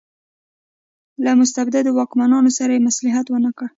له 1.23 1.31
مستبدو 1.39 1.89
واکمنو 1.97 2.49
سره 2.57 2.71
یې 2.75 2.85
مصلحت 2.87 3.25
ونکړ. 3.29 3.67